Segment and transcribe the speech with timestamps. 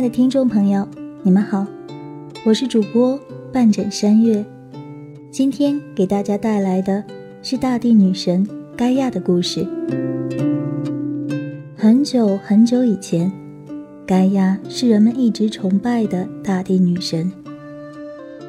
[0.00, 0.88] 亲爱的听众朋友，
[1.22, 1.66] 你们好，
[2.42, 3.20] 我是主播
[3.52, 4.42] 半枕山月。
[5.30, 7.04] 今天给大家带来的
[7.42, 9.62] 是大地女神盖亚的故事。
[11.76, 13.30] 很久很久以前，
[14.06, 17.30] 盖亚是人们一直崇拜的大地女神。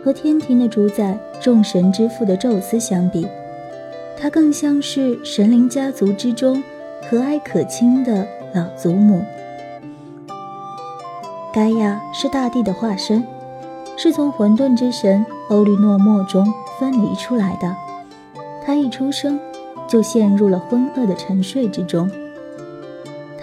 [0.02, 3.28] 和天庭的主宰、众神之父的宙斯相比，
[4.18, 6.64] 她更像是神灵家族之中
[7.10, 9.22] 和蔼可亲的老祖母。
[11.54, 13.26] 盖亚是大地的化身，
[13.98, 16.46] 是从混沌之神欧律诺墨中
[16.80, 17.76] 分离出来的。
[18.66, 19.38] 他一出生
[19.86, 22.10] 就陷入了昏噩的沉睡之中。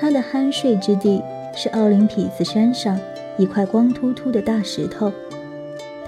[0.01, 1.23] 他的酣睡之地
[1.55, 2.99] 是奥林匹斯山上
[3.37, 5.13] 一块光秃秃的大石头，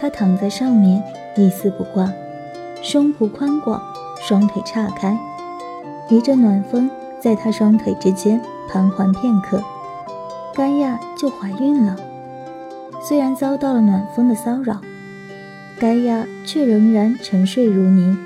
[0.01, 1.02] 他躺在上面
[1.37, 2.10] 一丝不挂，
[2.80, 3.82] 胸脯宽广，
[4.23, 5.18] 双腿岔开，
[6.09, 6.88] 一阵暖风
[7.20, 8.40] 在他双腿之间
[8.70, 9.62] 盘桓片刻。
[10.54, 11.96] 甘亚就怀孕了。
[13.02, 14.80] 虽然遭到了暖风的骚扰，
[15.79, 18.16] 甘亚却仍然沉睡如泥。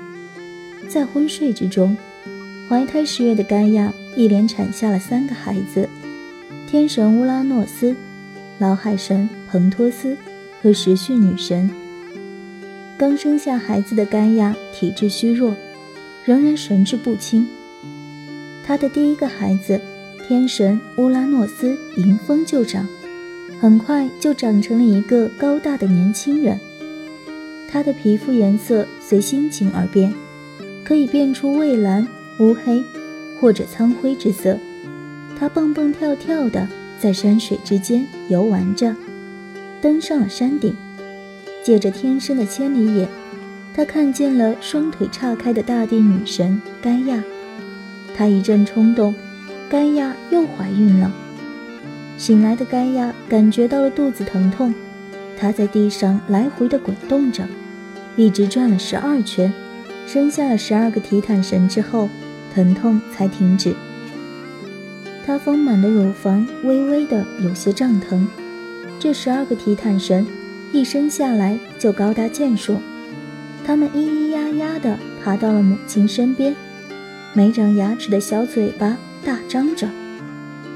[0.89, 1.95] 在昏睡之中，
[2.67, 5.87] 怀胎十月的甘亚一连产下了三个孩子：
[6.67, 7.95] 天神乌拉诺斯、
[8.57, 10.17] 老海神彭托斯
[10.61, 11.69] 和时序女神。
[12.97, 15.55] 刚生下孩子的甘亚体质虚弱，
[16.25, 17.47] 仍然神志不清。
[18.65, 19.79] 他的第一个孩子。
[20.27, 22.87] 天神乌拉诺斯迎风就长，
[23.61, 26.59] 很快就长成了一个高大的年轻人。
[27.69, 30.11] 他的皮肤颜色随心情而变，
[30.83, 32.07] 可以变出蔚蓝、
[32.39, 32.83] 乌黑
[33.39, 34.57] 或者苍灰之色。
[35.37, 36.67] 他蹦蹦跳跳的
[36.99, 38.95] 在山水之间游玩着，
[39.79, 40.75] 登上了山顶，
[41.63, 43.07] 借着天生的千里眼，
[43.75, 47.23] 他看见了双腿岔开的大地女神盖亚。
[48.15, 49.13] 他一阵冲动。
[49.69, 51.11] 盖亚又怀孕了。
[52.17, 54.73] 醒来的盖亚感觉到了肚子疼痛，
[55.37, 57.47] 她在地上来回的滚动着，
[58.15, 59.51] 一直转了十二圈，
[60.07, 62.07] 生下了十二个提坦神之后，
[62.53, 63.75] 疼痛才停止。
[65.25, 68.27] 她丰满的乳房微微的有些胀疼。
[68.97, 70.25] 这十二个提坦神
[70.71, 72.79] 一生下来就高大健硕，
[73.65, 76.55] 他们咿咿呀呀的爬到了母亲身边，
[77.33, 78.95] 没长牙齿的小嘴巴。
[79.25, 79.89] 大张着，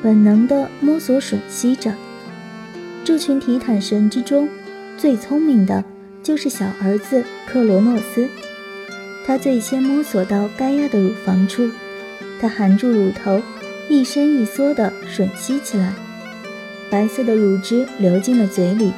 [0.01, 1.93] 本能地摸索吮吸着。
[3.05, 4.49] 这群提坦神之中，
[4.97, 5.83] 最聪明的
[6.23, 8.27] 就是小儿子克罗诺斯。
[9.23, 11.69] 他最先摸索到盖亚的乳房处，
[12.41, 13.39] 他含住乳头，
[13.87, 15.93] 一伸一缩地吮吸起来。
[16.89, 18.91] 白色的乳汁流进了嘴里，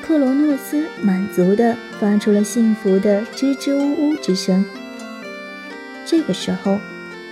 [0.00, 4.64] 克罗诺斯满足地发出了幸福的吱吱呜呜之声。
[6.06, 6.78] 这个时候。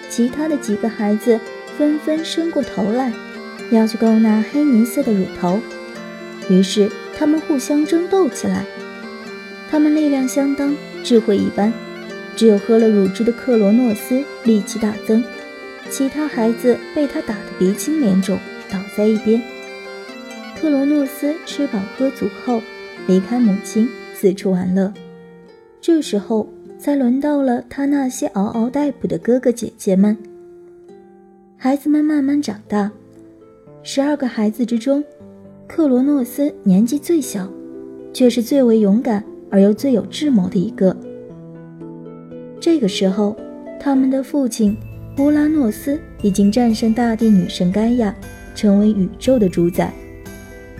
[0.08, 1.38] 其他的几个孩子
[1.76, 3.12] 纷纷伸过头来，
[3.70, 5.60] 要去勾那黑泥色的乳头，
[6.48, 8.64] 于是他们互相争斗起来。
[9.70, 11.72] 他们力量相当，智慧一般，
[12.36, 15.22] 只有喝了乳汁的克罗诺斯力气大增，
[15.90, 18.38] 其他孩子被他打得鼻青脸肿，
[18.70, 19.42] 倒在一边。
[20.60, 22.62] 克罗诺斯吃饱喝足后，
[23.06, 24.94] 离开母亲，四处玩乐。
[25.80, 26.55] 这时候。
[26.78, 30.16] 才轮到了他那些嗷嗷待哺的哥哥姐姐们。
[31.56, 32.90] 孩子们慢慢长大，
[33.82, 35.02] 十二个孩子之中，
[35.66, 37.48] 克罗诺斯年纪最小，
[38.12, 40.94] 却是最为勇敢而又最有智谋的一个。
[42.60, 43.36] 这个时候，
[43.80, 44.76] 他们的父亲
[45.18, 48.14] 乌拉诺斯已经战胜大地女神盖亚，
[48.54, 49.92] 成为宇宙的主宰，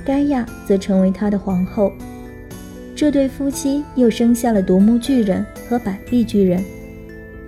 [0.04, 1.90] 盖亚则成为他的皇后。
[2.94, 6.62] 这对夫妻又生下了独木巨人和百臂巨人，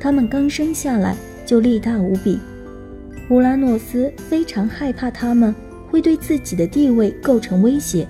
[0.01, 2.39] 他们刚生下来就力大无比。
[3.31, 5.55] 乌拉诺斯非常害怕他们
[5.91, 8.07] 会对自己的地位构成威胁，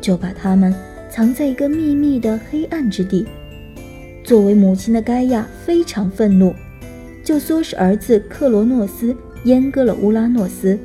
[0.00, 0.74] 就把他们
[1.10, 3.26] 藏在一个秘密的黑暗之地。
[4.24, 6.54] 作为母亲的盖亚非常愤怒，
[7.24, 10.78] 就唆使儿子克罗诺斯阉割了乌拉诺斯。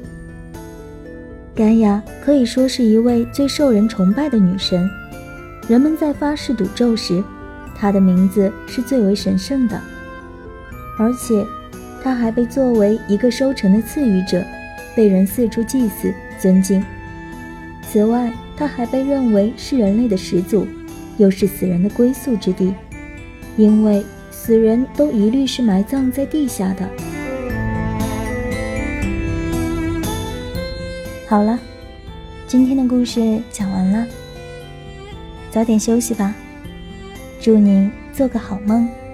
[1.53, 4.89] 盖亚可以说是一位最受人崇拜的女神。
[5.68, 7.23] 人们在发誓赌咒时，
[7.79, 9.79] 他的名字是最为神圣的，
[10.97, 11.45] 而且
[12.03, 14.44] 他还被作为一个收成的赐予者，
[14.95, 16.83] 被人四处祭祀尊敬。
[17.83, 20.68] 此外，他还被认为是人类的始祖，
[21.18, 22.74] 又是死人的归宿之地，
[23.56, 26.89] 因为死人都一律是埋葬在地下的。
[31.27, 31.59] 好了，
[32.47, 34.07] 今天的故事讲完了。
[35.51, 36.33] 早点休息吧，
[37.39, 39.06] 祝你做个好梦。